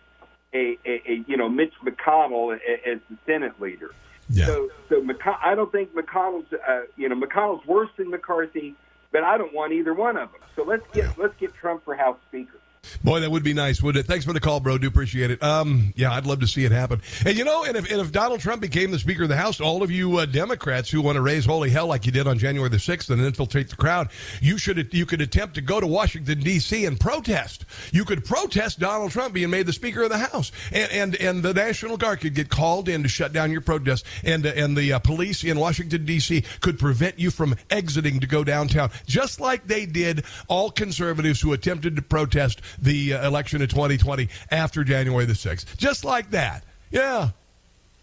[0.52, 2.54] a, a, a you know Mitch McConnell
[2.86, 3.90] as the Senate leader.
[4.28, 4.44] Yeah.
[4.46, 8.74] So so McC- I don't think McConnell's uh, you know McConnell's worse than McCarthy,
[9.14, 10.40] but I don't want either one of them.
[10.56, 12.58] So let's get let's get Trump for House Speaker.
[13.02, 14.08] Boy, that would be nice, wouldn't it?
[14.08, 14.78] Thanks for the call, bro.
[14.78, 15.42] Do appreciate it.
[15.42, 17.00] Um, yeah, I'd love to see it happen.
[17.24, 19.60] And you know, and if, and if Donald Trump became the Speaker of the House,
[19.60, 22.38] all of you uh, Democrats who want to raise holy hell like you did on
[22.38, 24.08] January the sixth and infiltrate the crowd,
[24.40, 26.84] you should you could attempt to go to Washington D.C.
[26.84, 27.64] and protest.
[27.92, 31.42] You could protest Donald Trump being made the Speaker of the House, and and, and
[31.42, 34.76] the National Guard could get called in to shut down your protest, and uh, and
[34.76, 36.44] the uh, police in Washington D.C.
[36.60, 41.52] could prevent you from exiting to go downtown, just like they did all conservatives who
[41.52, 45.76] attempted to protest the uh, election of 2020 after January the 6th.
[45.76, 46.64] Just like that.
[46.90, 47.30] Yeah.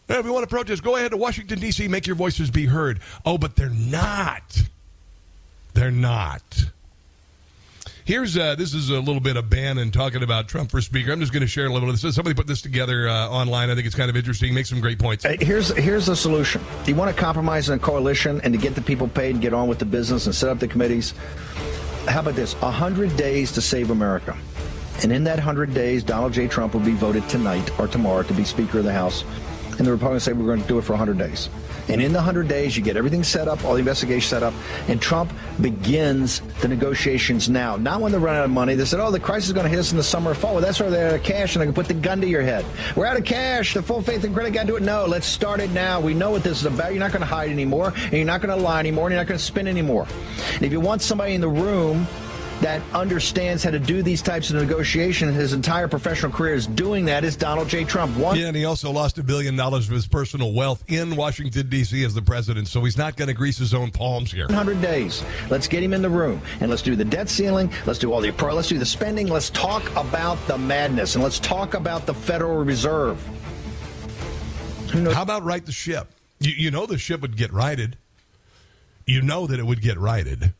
[0.09, 2.99] If you want to protest, go ahead to Washington, D.C., make your voices be heard.
[3.25, 4.63] Oh, but they're not.
[5.73, 6.65] They're not.
[8.03, 11.11] Here's uh, this is a little bit of Bannon talking about Trump for speaker.
[11.11, 12.15] I'm just going to share a little of this.
[12.15, 13.69] Somebody put this together uh, online.
[13.69, 14.53] I think it's kind of interesting.
[14.53, 15.23] Make some great points.
[15.23, 16.61] Uh, Here's here's the solution.
[16.83, 19.41] Do you want to compromise in a coalition and to get the people paid and
[19.41, 21.13] get on with the business and set up the committees.
[22.07, 22.53] How about this?
[22.53, 24.35] Hundred days to save America.
[25.03, 26.47] And in that hundred days, Donald J.
[26.47, 29.23] Trump will be voted tonight or tomorrow to be Speaker of the House.
[29.77, 31.49] And the Republicans say we're going to do it for 100 days.
[31.87, 34.53] And in the 100 days, you get everything set up, all the investigations set up,
[34.87, 37.77] and Trump begins the negotiations now.
[37.77, 38.75] Not when they're running out of money.
[38.75, 40.53] They said, oh, the crisis is going to hit us in the summer or fall.
[40.53, 42.43] Well, that's where they're out of cash, and they can put the gun to your
[42.43, 42.63] head.
[42.95, 43.73] We're out of cash.
[43.73, 44.83] The full faith and credit got to do it.
[44.83, 45.99] No, let's start it now.
[45.99, 46.91] We know what this is about.
[46.91, 49.21] You're not going to hide anymore, and you're not going to lie anymore, and you're
[49.21, 50.05] not going to spin anymore.
[50.53, 52.05] And if you want somebody in the room
[52.61, 57.05] that understands how to do these types of negotiations, his entire professional career is doing
[57.05, 57.83] that, is Donald J.
[57.83, 58.15] Trump.
[58.17, 61.69] One Yeah, and he also lost a billion dollars of his personal wealth in Washington,
[61.69, 62.03] D.C.
[62.03, 64.45] as the president, so he's not going to grease his own palms here.
[64.47, 65.23] 100 days.
[65.49, 67.71] Let's get him in the room and let's do the debt ceiling.
[67.85, 69.27] Let's do all the let's do the spending.
[69.27, 73.19] Let's talk about the madness and let's talk about the Federal Reserve.
[74.91, 76.13] How about right the ship?
[76.39, 77.97] You, you know the ship would get righted.
[79.05, 80.53] You know that it would get righted.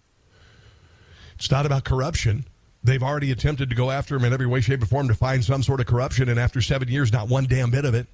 [1.42, 2.46] It's not about corruption.
[2.84, 5.44] They've already attempted to go after him in every way, shape, or form to find
[5.44, 8.06] some sort of corruption, and after seven years, not one damn bit of it.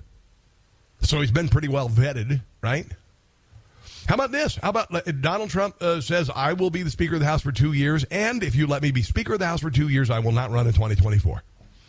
[1.01, 2.85] So he's been pretty well vetted, right?
[4.07, 4.55] How about this?
[4.55, 7.41] How about uh, Donald Trump uh, says, I will be the Speaker of the House
[7.41, 9.89] for two years, and if you let me be Speaker of the House for two
[9.89, 11.43] years, I will not run in 2024.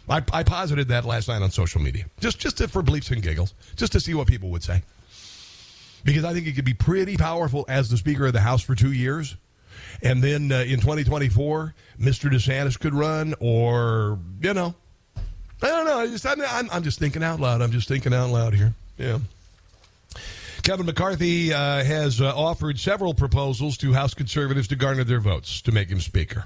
[0.09, 3.23] I, I posited that last night on social media, just just to, for bleeps and
[3.23, 4.83] giggles, just to see what people would say.
[6.05, 8.75] Because I think he could be pretty powerful as the Speaker of the House for
[8.75, 9.37] two years.
[10.03, 12.31] And then uh, in 2024, Mr.
[12.31, 14.75] DeSantis could run, or, you know,
[15.63, 15.99] I don't know.
[15.99, 17.63] I just, I'm, I'm, I'm just thinking out loud.
[17.63, 18.75] I'm just thinking out loud here.
[18.97, 19.19] Yeah.
[20.63, 25.63] Kevin McCarthy uh, has uh, offered several proposals to House conservatives to garner their votes
[25.63, 26.45] to make him Speaker.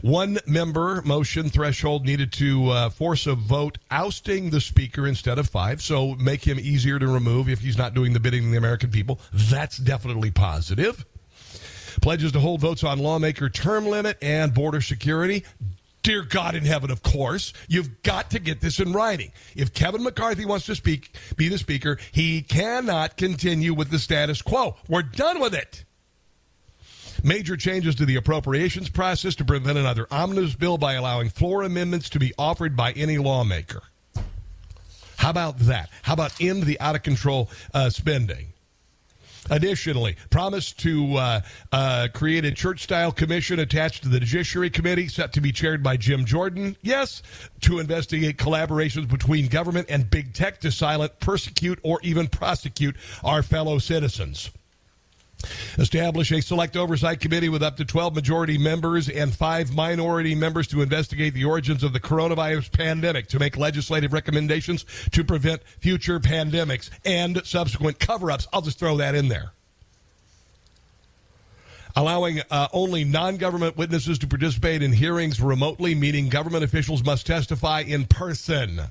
[0.00, 5.48] One member motion threshold needed to uh, force a vote ousting the Speaker instead of
[5.48, 8.58] five, so make him easier to remove if he's not doing the bidding of the
[8.58, 9.18] American people.
[9.32, 11.04] That's definitely positive.
[12.00, 15.44] Pledges to hold votes on lawmaker term limit and border security.
[16.02, 19.32] Dear God in heaven, of course, you've got to get this in writing.
[19.56, 24.40] If Kevin McCarthy wants to speak, be the speaker, he cannot continue with the status
[24.40, 24.76] quo.
[24.88, 25.84] We're done with it.
[27.24, 32.10] Major changes to the appropriations process to prevent another omnibus bill by allowing floor amendments
[32.10, 33.82] to be offered by any lawmaker.
[35.16, 35.90] How about that?
[36.02, 38.52] How about end the out of control uh, spending?
[39.50, 41.40] Additionally, promised to uh,
[41.72, 45.82] uh, create a church style commission attached to the Judiciary Committee, set to be chaired
[45.82, 46.76] by Jim Jordan.
[46.82, 47.22] Yes,
[47.62, 53.42] to investigate collaborations between government and big tech to silence, persecute, or even prosecute our
[53.42, 54.50] fellow citizens.
[55.78, 60.66] Establish a select oversight committee with up to 12 majority members and five minority members
[60.68, 66.18] to investigate the origins of the coronavirus pandemic, to make legislative recommendations to prevent future
[66.18, 68.48] pandemics and subsequent cover ups.
[68.52, 69.52] I'll just throw that in there.
[71.94, 77.26] Allowing uh, only non government witnesses to participate in hearings remotely, meaning government officials must
[77.26, 78.82] testify in person.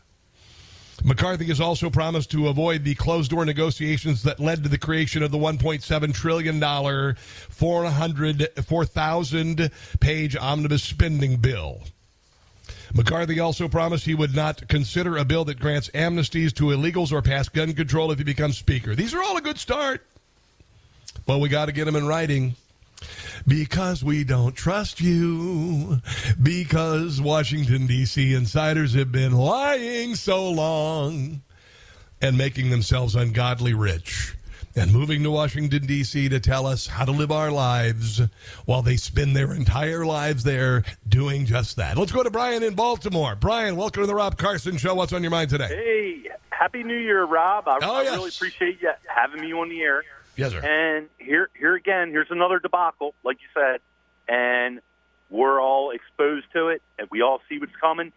[1.04, 5.22] McCarthy has also promised to avoid the closed door negotiations that led to the creation
[5.22, 6.60] of the $1.7 trillion,
[8.64, 11.82] 4,000 page omnibus spending bill.
[12.94, 17.22] McCarthy also promised he would not consider a bill that grants amnesties to illegals or
[17.22, 18.96] pass gun control if he becomes Speaker.
[18.96, 20.06] These are all a good start.
[21.28, 22.56] Well, we got to get them in writing.
[23.48, 26.02] Because we don't trust you.
[26.42, 28.34] Because Washington, D.C.
[28.34, 31.42] insiders have been lying so long
[32.22, 34.36] and making themselves ungodly rich
[34.76, 36.30] and moving to Washington, D.C.
[36.30, 38.22] to tell us how to live our lives
[38.66, 41.98] while they spend their entire lives there doing just that.
[41.98, 43.36] Let's go to Brian in Baltimore.
[43.36, 44.94] Brian, welcome to the Rob Carson Show.
[44.94, 45.68] What's on your mind today?
[45.70, 47.68] Hey, Happy New Year, Rob.
[47.68, 48.16] I, Oh, I yes.
[48.18, 50.04] really appreciate you having me on the air.
[50.38, 50.60] Yes, sir.
[50.60, 53.82] And here, here again, here's another debacle, like you said,
[54.30, 54.80] and
[55.30, 58.14] we're all exposed to it, and we all see what's coming.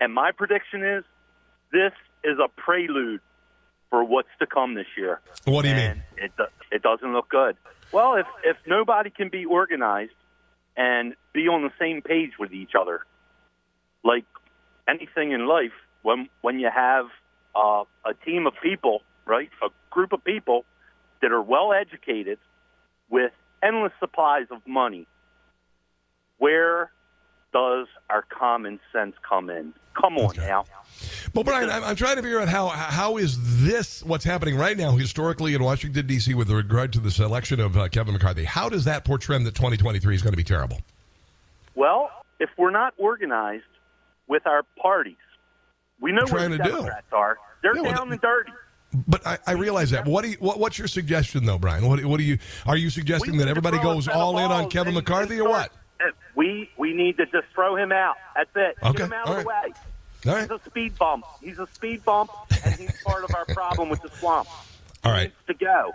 [0.00, 1.04] And my prediction is,
[1.70, 1.92] this
[2.24, 3.20] is a prelude
[3.90, 5.20] for what's to come this year.
[5.44, 6.04] What do you and mean?
[6.16, 6.32] It
[6.70, 7.56] it doesn't look good.
[7.92, 10.14] Well, if if nobody can be organized
[10.76, 13.02] and be on the same page with each other,
[14.02, 14.24] like
[14.88, 15.72] anything in life,
[16.02, 17.06] when when you have
[17.54, 20.64] uh, a team of people, right, a group of people
[21.22, 22.38] that are well educated
[23.08, 25.06] with endless supplies of money,
[26.38, 26.90] where
[27.52, 29.72] does our common sense come in?
[29.98, 30.64] Come on now.
[31.34, 34.76] Well, Brian, I'm, I'm trying to figure out how how is this what's happening right
[34.76, 36.34] now historically in Washington D.C.
[36.34, 38.44] with regard to the selection of uh, Kevin McCarthy?
[38.44, 40.80] How does that portend that 2023 is going to be terrible?
[41.74, 42.10] Well,
[42.40, 43.64] if we're not organized
[44.28, 45.16] with our parties,
[46.00, 46.70] we know where the to do.
[46.70, 47.38] Democrats are.
[47.62, 48.52] They're Yeah, well, down and dirty.
[48.94, 50.06] But I, I realize that.
[50.06, 51.86] What do you, what, what's your suggestion though, Brian?
[51.86, 54.94] What, what do you are you suggesting We that everybody goes all in on Kevin
[54.94, 55.72] McCarthy or what?
[56.34, 58.16] We we need to just throw him out.
[58.34, 58.76] That's it.
[58.82, 59.72] Okay, Get him out all of the way.
[60.26, 60.42] All right.
[60.42, 61.24] He's a speed bump.
[61.40, 62.30] He's a speed bump,
[62.64, 64.48] and he's part of our problem with the swamp.
[65.04, 65.32] All right.
[65.46, 65.92] To go.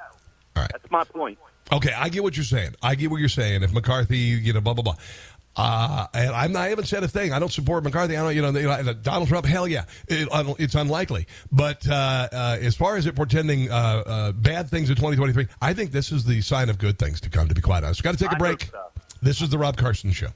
[0.55, 0.71] All right.
[0.71, 1.37] That's my point.
[1.71, 2.75] Okay, I get what you're saying.
[2.81, 3.63] I get what you're saying.
[3.63, 4.95] If McCarthy, you know, blah blah blah.
[5.57, 7.33] Uh, and I'm not, I haven't said a thing.
[7.33, 8.15] I don't support McCarthy.
[8.15, 9.45] I don't, you know, they- Donald Trump.
[9.45, 10.27] Hell yeah, it,
[10.59, 11.27] it's unlikely.
[11.51, 15.73] But uh, uh, as far as it portending uh, uh, bad things in 2023, I
[15.73, 17.47] think this is the sign of good things to come.
[17.47, 18.65] To be quite honest, got to take a I break.
[18.65, 18.83] so.
[19.21, 20.27] This is the Rob Carson Show.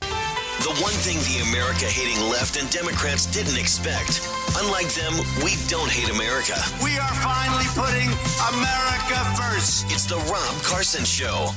[0.00, 4.22] The one thing the America hating left and Democrats didn't expect.
[4.62, 6.54] Unlike them, we don't hate America.
[6.84, 8.06] We are finally putting
[8.54, 9.90] America first.
[9.90, 11.50] It's the Rob Carson Show.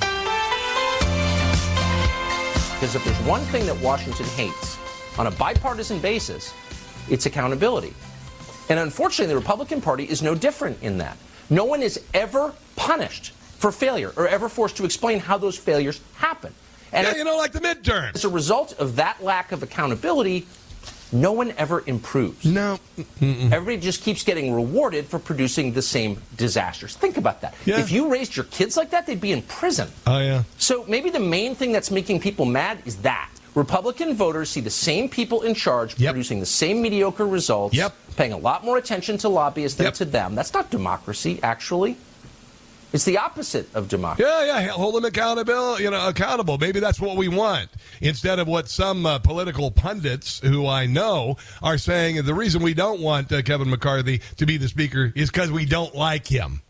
[2.85, 4.77] Because if there's one thing that Washington hates
[5.17, 6.53] on a bipartisan basis,
[7.09, 7.95] it's accountability.
[8.69, 11.17] And unfortunately, the Republican Party is no different in that.
[11.49, 15.99] No one is ever punished for failure or ever forced to explain how those failures
[16.17, 16.53] happen.
[16.91, 18.13] And yeah, you know, like the midterm.
[18.13, 20.45] As a result of that lack of accountability,
[21.15, 22.45] no one ever improves.
[22.45, 22.77] No.
[23.21, 26.95] Everybody just keeps getting rewarded for producing the same disasters.
[26.95, 27.55] Think about that.
[27.65, 27.79] Yeah.
[27.79, 29.89] If you raised your kids like that, they'd be in prison.
[30.05, 30.43] Oh yeah.
[30.57, 33.29] So maybe the main thing that's making people mad is that.
[33.55, 37.93] Republican voters see the same people in charge producing the same mediocre results, Yep.
[38.17, 40.35] paying a lot more attention to lobbyists than to them.
[40.35, 41.95] That's not democracy, actually.
[42.95, 44.25] It's the opposite of democracy.
[44.25, 45.77] Yeah, yeah, hold them accountable.
[45.81, 46.57] You know, accountable.
[46.57, 47.69] Maybe that's what we want
[47.99, 52.23] instead of what some uh, political pundits who I know are saying.
[52.23, 55.65] The reason we don't want uh, Kevin McCarthy to be the speaker is because we
[55.65, 56.61] don't like him.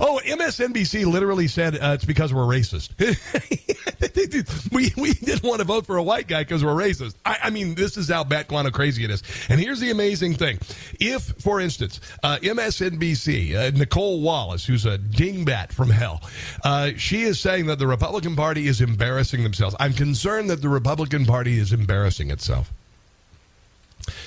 [0.00, 2.90] Oh, MSNBC literally said uh, it's because we're racist.
[4.72, 7.14] we, we didn't want to vote for a white guy because we're racist.
[7.24, 9.22] I, I, mean, this is how bat guano crazy it is.
[9.48, 10.58] And here's the amazing thing.
[11.00, 16.22] If, for instance, uh, MSNBC, uh, Nicolle Wallace, who's a dingbat from hell,
[16.64, 19.74] uh, she is saying that the Republican Party is embarrassing themselves.
[19.80, 22.72] I'm concerned that the Republican Party is embarrassing itself.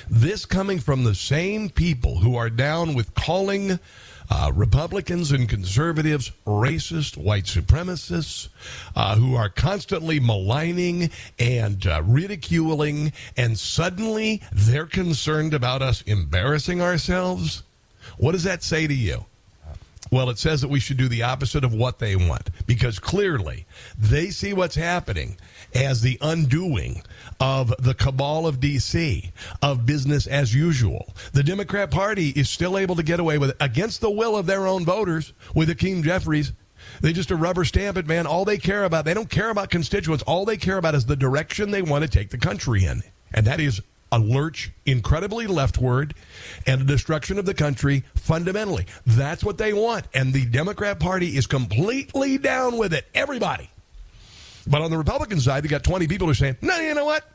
[0.10, 3.80] This coming from the same people who are down with calling
[4.30, 8.50] uh, Republicans and conservatives, racist, white supremacists,
[8.96, 11.10] uh, who are constantly maligning
[11.40, 17.64] and uh, ridiculing, and suddenly they're concerned about us embarrassing ourselves.
[18.18, 19.26] What does that say to you?
[20.12, 23.66] Well, it says that we should do the opposite of what they want because clearly
[23.98, 25.38] they see what's happening
[25.74, 27.04] as the undoing
[27.40, 31.14] of the cabal of D.C., of business as usual.
[31.34, 34.46] The Democrat Party is still able to get away with it against the will of
[34.46, 36.54] their own voters with Hakeem Jeffries.
[37.02, 38.26] They just a rubber stamp it, man.
[38.26, 40.24] All they care about, they don't care about constituents.
[40.24, 43.04] All they care about is the direction they want to take the country in.
[43.34, 46.16] And that is a lurch incredibly leftward
[46.66, 48.86] and a destruction of the country fundamentally.
[49.06, 50.08] That's what they want.
[50.14, 53.06] And the Democrat Party is completely down with it.
[53.14, 53.70] Everybody.
[54.70, 57.06] But on the Republican side, they got 20 people who are saying, no, you know
[57.06, 57.26] what?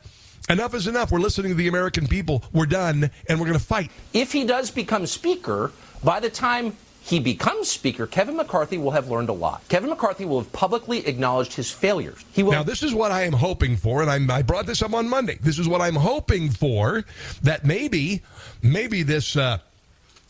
[0.49, 1.11] Enough is enough.
[1.11, 2.43] We're listening to the American people.
[2.53, 3.91] We're done, and we're going to fight.
[4.13, 5.71] If he does become Speaker,
[6.03, 9.63] by the time he becomes Speaker, Kevin McCarthy will have learned a lot.
[9.69, 12.23] Kevin McCarthy will have publicly acknowledged his failures.
[12.31, 12.51] He will.
[12.51, 15.09] Now, this is what I am hoping for, and I'm, i brought this up on
[15.09, 15.39] Monday.
[15.41, 17.05] This is what I'm hoping for
[17.41, 18.21] that maybe,
[18.61, 19.57] maybe this, uh,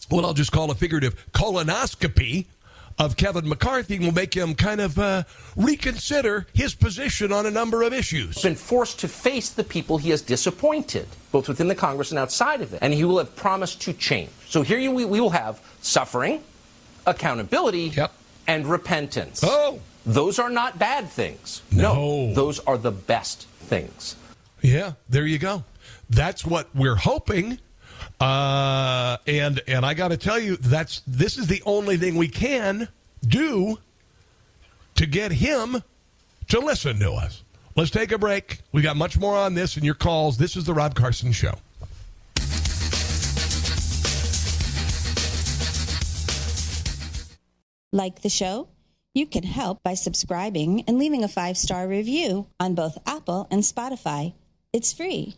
[0.09, 2.45] what I'll just call a figurative colonoscopy
[2.97, 5.23] of Kevin McCarthy will make him kind of uh,
[5.55, 8.41] reconsider his position on a number of issues.
[8.41, 12.61] Been forced to face the people he has disappointed, both within the Congress and outside
[12.61, 14.29] of it, and he will have promised to change.
[14.47, 16.41] So here you, we, we will have suffering,
[17.05, 18.13] accountability, yep.
[18.47, 19.41] and repentance.
[19.43, 21.63] Oh, those are not bad things.
[21.71, 21.95] No.
[21.95, 24.15] no, those are the best things.
[24.61, 25.63] Yeah, there you go.
[26.09, 27.59] That's what we're hoping
[28.19, 32.27] uh, and and I got to tell you, that's this is the only thing we
[32.27, 32.87] can
[33.25, 33.77] do
[34.95, 35.83] to get him
[36.47, 37.43] to listen to us.
[37.75, 38.59] Let's take a break.
[38.71, 40.37] We got much more on this and your calls.
[40.37, 41.55] This is the Rob Carson Show.
[47.91, 48.69] Like the show?
[49.13, 53.63] You can help by subscribing and leaving a five star review on both Apple and
[53.63, 54.33] Spotify.
[54.73, 55.35] It's free.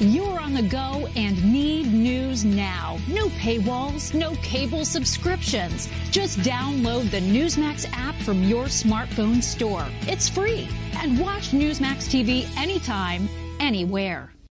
[0.00, 2.98] You're on the go and need news now.
[3.08, 5.88] No paywalls, no cable subscriptions.
[6.10, 9.86] Just download the Newsmax app from your smartphone store.
[10.02, 10.68] It's free.
[10.96, 13.28] And watch Newsmax TV anytime,
[13.60, 14.33] anywhere.